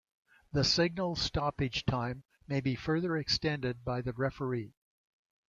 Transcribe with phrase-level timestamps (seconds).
[0.51, 4.73] The signalled stoppage time may be further extended by the referee.